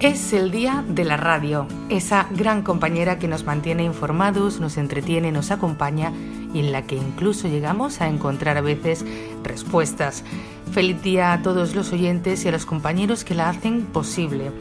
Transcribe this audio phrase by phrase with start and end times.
[0.00, 5.30] Es el día de la radio, esa gran compañera que nos mantiene informados, nos entretiene,
[5.30, 6.10] nos acompaña
[6.54, 9.04] y en la que incluso llegamos a encontrar a veces
[9.44, 10.24] respuestas.
[10.72, 14.52] Feliz día a todos los oyentes y a los compañeros que la hacen posible.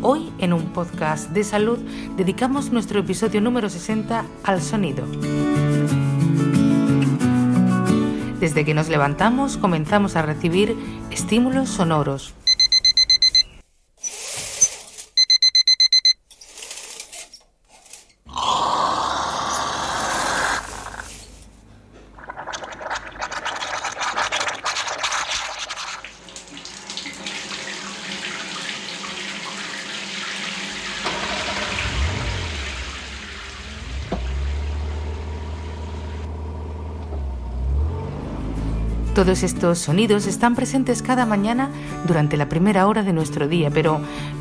[0.00, 1.78] Hoy en un podcast de salud
[2.16, 5.04] dedicamos nuestro episodio número 60 al sonido.
[8.40, 10.74] Desde que nos levantamos comenzamos a recibir
[11.10, 12.32] estímulos sonoros,
[39.16, 41.70] Todos estos sonidos están presentes cada mañana
[42.06, 43.98] durante la primera hora de nuestro día, pero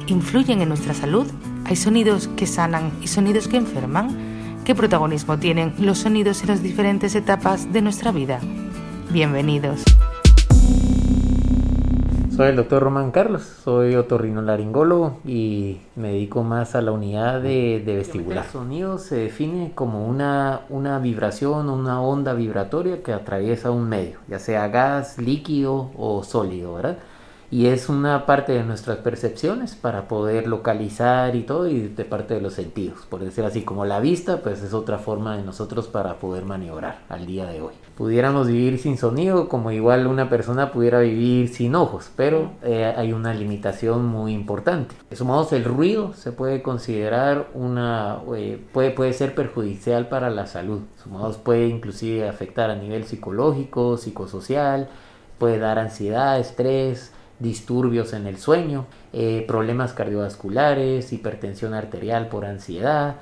[0.07, 1.25] ¿influyen en nuestra salud?
[1.63, 4.09] ¿Hay sonidos que sanan y sonidos que enferman?
[4.65, 8.41] ¿Qué protagonismo tienen los sonidos en las diferentes etapas de nuestra vida?
[9.11, 9.81] Bienvenidos.
[12.35, 17.81] Soy el doctor Román Carlos, soy otorrinolaringólogo y me dedico más a la unidad de,
[17.85, 18.43] vestibular.
[18.43, 24.19] El sonido se define como una, una vibración, una onda vibratoria que atraviesa un medio,
[24.27, 26.97] ya sea gas, líquido o sólido, ¿verdad?
[27.51, 32.33] Y es una parte de nuestras percepciones para poder localizar y todo y de parte
[32.33, 35.87] de los sentidos, por decir así, como la vista, pues es otra forma de nosotros
[35.87, 37.73] para poder maniobrar al día de hoy.
[37.95, 43.13] Pudiéramos vivir sin sonido como igual una persona pudiera vivir sin ojos, pero eh, hay
[43.13, 44.95] una limitación muy importante.
[45.11, 50.81] Sumamos el ruido se puede considerar una, eh, puede, puede ser perjudicial para la salud.
[51.01, 54.89] Sumados puede inclusive afectar a nivel psicológico, psicosocial,
[55.37, 63.17] puede dar ansiedad, estrés, disturbios en el sueño, eh, problemas cardiovasculares, hipertensión arterial por ansiedad.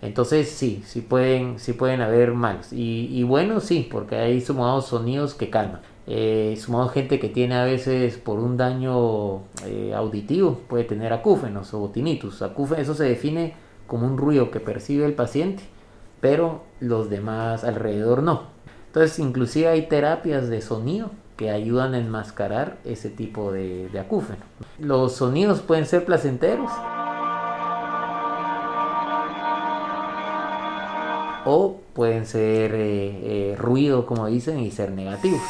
[0.00, 2.68] Entonces sí, sí pueden, sí pueden haber malos.
[2.72, 5.80] Y, bueno, sí, porque hay sumados sonidos que calman.
[6.06, 11.74] Eh, sumado gente que tiene a veces por un daño eh, auditivo, puede tener acúfenos
[11.74, 12.42] o tinnitus.
[12.42, 13.54] Acúfenos, eso se define
[13.86, 15.64] como un ruido que percibe el paciente,
[16.20, 18.44] pero los demás alrededor no.
[18.86, 24.40] Entonces inclusive hay terapias de sonido que ayudan a enmascarar ese tipo de, acúfeno.
[24.80, 26.70] Los sonidos pueden ser placenteros
[31.46, 35.40] o pueden ser eh, eh, ruido, como dicen, y ser negativos.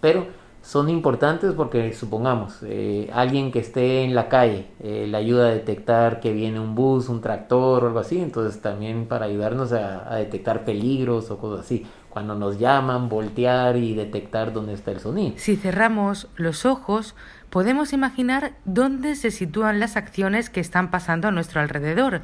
[0.00, 0.26] Pero
[0.62, 6.20] son importantes porque supongamos eh, alguien que esté en la calle le ayuda a detectar
[6.20, 10.64] que viene un bus, un tractor o algo así, entonces también para ayudarnos a detectar
[10.64, 15.32] peligros o cosas así cuando nos llaman, voltear y detectar dónde está el sonido.
[15.38, 17.14] Si cerramos los ojos,
[17.48, 22.20] podemos imaginar dónde se sitúan las acciones que están pasando a nuestro alrededor.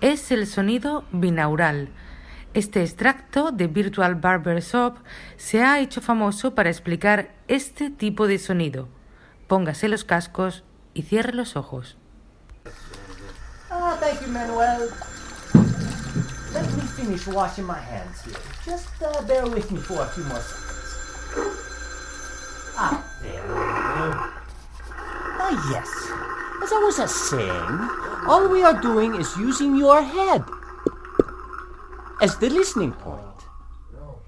[0.00, 1.90] Es el sonido binaural.
[2.52, 4.96] Este extracto de Virtual Barber Shop
[5.36, 8.88] se ha hecho famoso para explicar este tipo de sonido.
[9.46, 11.96] Póngase los cascos y cierre los ojos.
[13.70, 14.90] Ah, thank you, Manuel.
[16.52, 18.36] Let me finish washing my hands here.
[18.66, 20.96] Just uh, bear with me for a few more seconds.
[22.76, 24.10] Ah, there we go.
[25.38, 25.88] Ah, yes.
[26.64, 26.96] As I was
[27.30, 30.42] saying, all we are doing is using your head
[32.20, 33.24] as the listening point.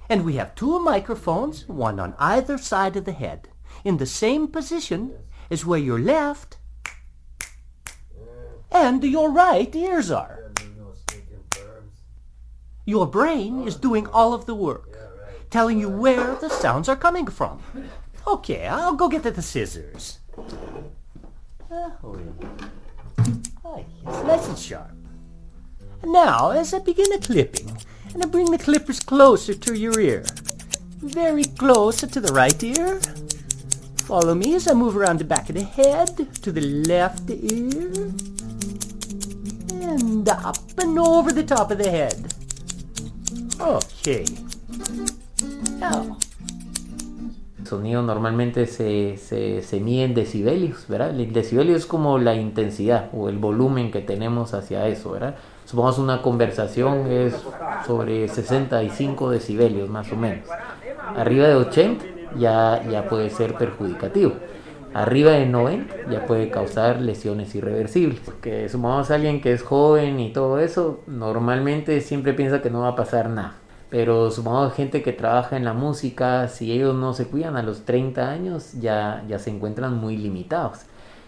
[0.08, 3.48] And we have two microphones, one on either side of the head,
[3.84, 5.12] in the same position
[5.50, 6.58] as where your left
[8.70, 10.52] and your right ears are.
[12.84, 14.98] Your brain is doing all of the work,
[15.50, 17.62] telling you where the sounds are coming from.
[18.26, 20.18] Okay, I'll go get the scissors.
[21.70, 22.18] Oh,
[24.04, 24.91] yes, nice and sharp.
[26.04, 27.76] Now, as I begin the clipping,
[28.12, 30.24] and I bring the clippers closer to your ear,
[30.98, 33.00] very close to the right ear.
[34.06, 38.12] Follow me as I move around the back of the head to the left ear,
[39.80, 42.34] and up and over the top of the head.
[43.60, 44.24] Ok.
[47.60, 51.18] El sonido normalmente se, se, mide en decibelios, ¿verdad?
[51.18, 55.36] El decibelio es como la intensidad o el volumen que tenemos hacia eso, ¿verdad?
[55.72, 57.34] Supongamos una conversación es
[57.86, 60.46] sobre 65 decibelios más o menos.
[61.16, 62.04] Arriba de 80
[62.36, 64.34] ya, ya puede ser perjudicativo.
[64.92, 68.20] Arriba de 90 ya puede causar lesiones irreversibles.
[68.20, 72.82] Porque sumamos a alguien que es joven y todo eso, normalmente siempre piensa que no
[72.82, 73.54] va a pasar nada.
[73.88, 77.62] Pero sumamos a gente que trabaja en la música, si ellos no se cuidan a
[77.62, 80.80] los 30 años, ya, ya se encuentran muy limitados.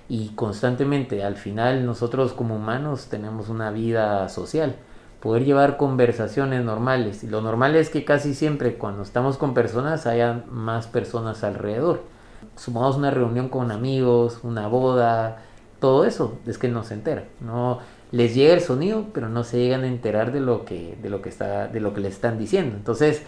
[0.08, 4.76] Y constantemente al final nosotros como humanos tenemos una vida social.
[5.20, 7.24] Poder llevar conversaciones normales.
[7.24, 12.02] Y lo normal es que casi siempre cuando estamos con personas haya más personas alrededor.
[12.56, 15.38] Sumamos una reunión con amigos una boda
[15.80, 17.24] todo eso es que no se entera.
[17.40, 17.80] No
[18.12, 21.22] les llega el sonido pero no se llegan a enterar de lo que de lo
[21.22, 22.76] que está de lo que le están diciendo.
[22.76, 23.22] Entonces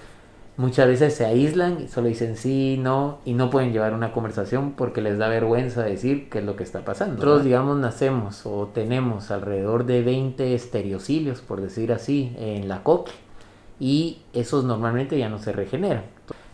[0.56, 5.00] muchas veces se aíslan solo dicen sí, no, y no pueden llevar una conversación porque
[5.00, 7.16] les da vergüenza decir qué es lo que está pasando.
[7.16, 13.14] Nosotros, digamos, nacemos o tenemos alrededor de 20 estereocilios, por decir así, en la copia,
[13.78, 16.04] y esos normalmente ya no se regeneran.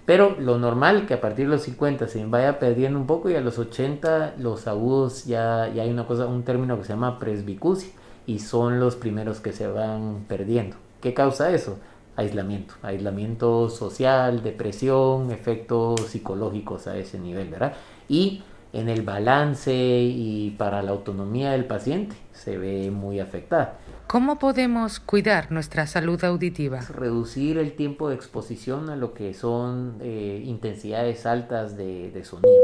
[0.04, 3.36] Pero lo normal que a partir de los 50 se vaya perdiendo un poco y
[3.36, 7.20] a los 80 los agudos ya, ya hay una cosa, un término que se llama
[7.20, 7.92] presbicusia
[8.26, 10.76] y son los primeros que se van perdiendo.
[11.00, 11.78] ¿Qué causa eso?
[12.16, 17.74] Aislamiento, aislamiento social, depresión, efectos psicológicos a ese nivel, ¿verdad?
[18.08, 18.42] Y
[18.72, 23.78] en el balance y para la autonomía del paciente se ve muy afectada.
[24.06, 26.80] ¿Cómo podemos cuidar nuestra salud auditiva?
[26.80, 32.62] Reducir el tiempo de exposición a lo que son eh, intensidades altas de, de sonido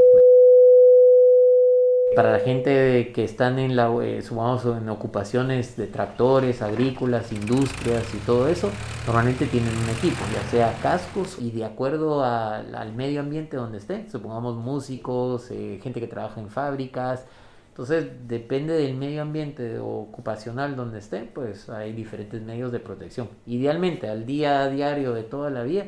[2.18, 8.16] para la gente que están en, la, eh, en ocupaciones de tractores, agrícolas, industrias y
[8.26, 8.72] todo eso,
[9.06, 14.10] normalmente tienen un equipo, ya sea cascos y de acuerdo al medio ambiente donde estén,
[14.10, 17.24] supongamos músicos, eh, gente que trabaja en fábricas,
[17.68, 23.28] entonces depende del medio ambiente ocupacional donde estén, pues hay diferentes medios de protección.
[23.46, 25.84] Idealmente al día a diario de toda la vida,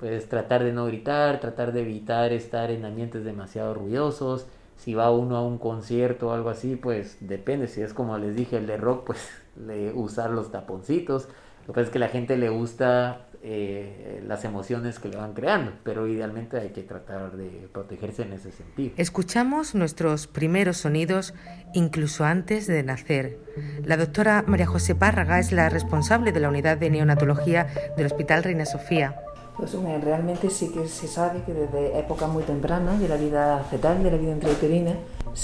[0.00, 4.46] pues tratar de no gritar, tratar de evitar estar en ambientes demasiado ruidosos,
[4.78, 7.68] si va uno a un concierto o algo así, pues depende.
[7.68, 9.28] Si es como les dije, el de rock, pues
[9.66, 11.28] le, usar los taponcitos.
[11.66, 15.34] Lo que pasa es que la gente le gusta eh, las emociones que le van
[15.34, 18.94] creando, pero idealmente hay que tratar de protegerse en ese sentido.
[18.96, 21.34] Escuchamos nuestros primeros sonidos
[21.74, 23.38] incluso antes de nacer.
[23.84, 28.42] La doctora María José Párraga es la responsable de la unidad de neonatología del Hospital
[28.42, 29.20] Reina Sofía.
[29.58, 29.72] Pues
[30.04, 34.12] realmente sí que se sabe que desde épocas muy tempranas de la vida fetal, de
[34.12, 34.92] la vida intrauterina,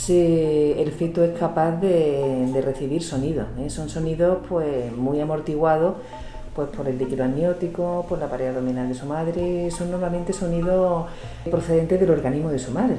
[0.09, 3.49] el feto es capaz de, recibir sonidos.
[3.59, 3.69] ¿eh?
[3.69, 5.97] Son sonidos pues, muy amortiguados
[6.55, 9.69] pues, por el líquido amniótico, por la pared abdominal de su madre.
[9.73, 11.07] Son normalmente sonidos
[11.51, 12.99] procedentes del organismo de su madre,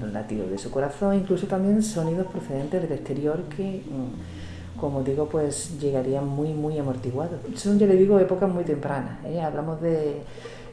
[0.00, 5.28] los latidos de su corazón, incluso también sonidos procedentes del exterior que mm, como digo,
[5.28, 7.40] pues llegarían muy, muy amortiguados.
[7.54, 9.24] Son, yo le digo, épocas muy tempranas.
[9.24, 9.40] ¿eh?
[9.40, 10.22] Hablamos de,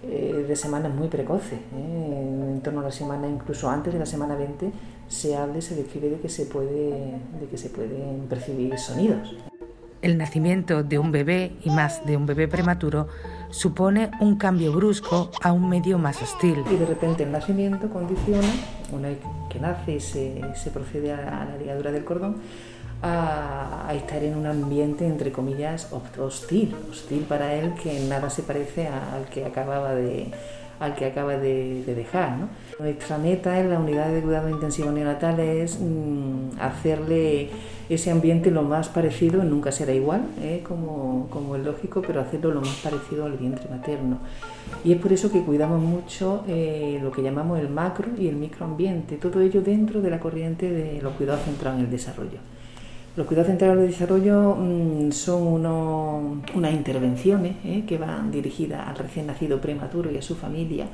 [0.04, 1.60] eh, de, semanas muy precoces.
[1.60, 2.50] ¿eh?
[2.54, 4.72] En torno a la semana, incluso antes de la semana 20,
[5.08, 9.36] se habla y se describe de que se, puede, de que se pueden percibir sonidos.
[10.02, 13.08] El nacimiento de un bebé, y más de un bebé prematuro,
[13.50, 16.62] supone un cambio brusco a un medio más hostil.
[16.70, 18.50] Y de repente el nacimiento condiciona,
[18.92, 19.20] una vez
[19.50, 22.36] que nace y se, se procede a la ligadura del cordón,
[23.04, 28.88] a, estar en un ambiente, entre comillas, hostil, hostil para él, que nada se parece
[28.88, 30.32] al que acababa de,
[30.80, 32.38] al que acaba de, dejar.
[32.38, 32.50] ¿no?
[32.80, 37.50] Nuestra meta en la unidad de cuidado intensivo neonatal es mm, hacerle
[37.90, 40.64] ese ambiente lo más parecido, nunca será igual, ¿eh?
[40.66, 44.20] como, como, es lógico, pero hacerlo lo más parecido al vientre materno.
[44.84, 48.38] Y es por eso que cuidamos mucho eh, lo que llamamos el macro y el
[48.38, 52.40] microambiente, todo ello dentro de la corriente de los cuidados centrados en el desarrollo.
[53.16, 55.66] Los cuidados centrales de desarrollo mm, son
[56.56, 60.88] unas intervenciones eh, que van dirigidas al recién nacido prematuro y a su familia.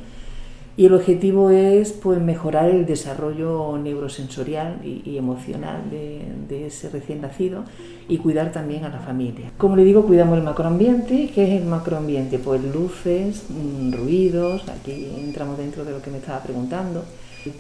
[0.76, 7.64] Y el objetivo es pues, mejorar el desarrollo neurosensorial y, emocional de, ese recién nacido
[8.08, 9.52] y cuidar también a la familia.
[9.58, 11.32] Como le digo, cuidamos el macroambiente.
[11.34, 12.40] ¿Qué es el macroambiente?
[12.40, 17.04] Pues luces, mm, ruidos, aquí entramos dentro de lo que me estaba preguntando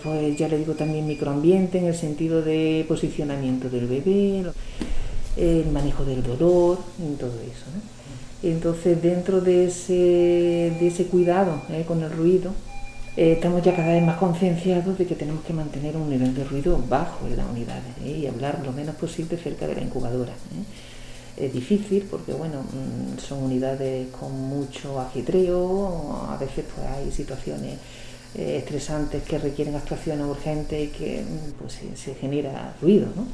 [0.03, 4.43] pues ya le digo también microambiente en el sentido de posicionamiento del bebé,
[5.37, 6.79] el manejo del dolor,
[7.19, 7.65] todo eso.
[8.41, 9.93] Entonces dentro de ese,
[10.79, 11.83] de ese cuidado ¿eh?
[11.85, 12.51] con el ruido,
[13.17, 16.45] eh, estamos ya cada vez más concienciados de que tenemos que mantener un nivel de
[16.45, 18.19] ruido bajo en las unidades ¿eh?
[18.21, 20.33] y hablar lo menos posible cerca de la incubadora.
[21.35, 27.77] Es difícil porque bueno, mm, son unidades con mucho ajetreo, a veces pues hay situaciones
[28.35, 33.07] eh, estresantes que requieren actuaciones urgentes y que mm, pues, se, genera ruido.
[33.15, 33.25] ¿no?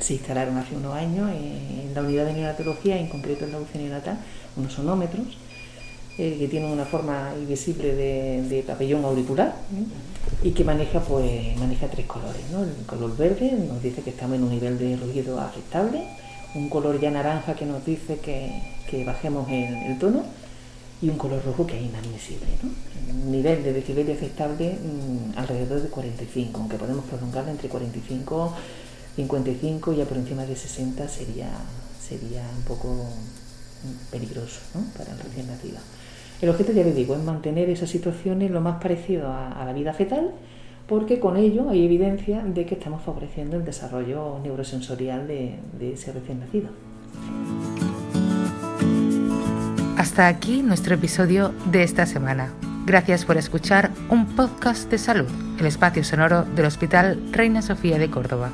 [0.00, 3.78] Se instalaron hace unos años en la unidad de neonatología, en concreto en la UCI
[3.78, 4.18] neonatal,
[4.56, 5.38] unos sonómetros
[6.18, 9.54] eh, que tienen una forma invisible de, de pabellón auricular
[10.42, 12.42] y que maneja, pues, maneja tres colores.
[12.50, 12.64] ¿no?
[12.64, 16.02] El color verde nos dice que estamos en un nivel de ruido aceptable,
[16.56, 20.24] un color ya naranja que nos dice que, que bajemos el, el tono
[21.04, 22.46] y un color rojo que es inadmisible.
[22.62, 28.54] Un nivel de decibelio aceptable mm, alrededor de 45, aunque podemos prolongarlo entre 45
[29.16, 31.50] 55 y ya por encima de 60 sería,
[32.00, 34.60] sería un poco mm, peligroso
[34.96, 35.78] para el recién nacido.
[36.40, 39.92] El objeto, ya les digo, es mantener esas situaciones lo más parecido a, la vida
[39.92, 40.32] fetal,
[40.88, 46.40] porque con ello hay evidencia de que estamos favoreciendo el desarrollo neurosensorial de ese recién
[46.40, 46.93] nacido.
[50.04, 52.52] Hasta aquí nuestro episodio de esta semana.
[52.84, 58.10] Gracias por escuchar un podcast de salud, el espacio sonoro del Hospital Reina Sofía de
[58.10, 58.50] Córdoba.